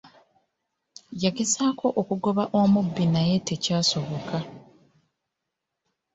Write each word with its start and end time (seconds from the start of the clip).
Yagezaako 1.23 1.87
okugoba 2.01 2.43
omubbi 2.59 3.05
naye 3.13 3.35
tekyasoboka. 3.47 4.37